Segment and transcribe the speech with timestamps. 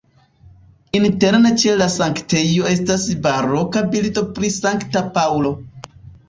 [0.99, 5.55] Interne ĉe la sanktejo estas baroka bildo pri Sankta Paŭlo.